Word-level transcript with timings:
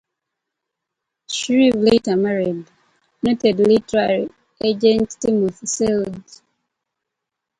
Shreve 1.27 1.75
later 1.75 2.15
married 2.17 2.67
noted 3.21 3.57
literary 3.59 4.31
agent 4.59 5.11
Timothy 5.21 5.67
Seldes. 5.67 6.41